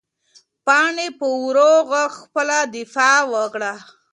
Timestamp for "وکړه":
3.33-3.73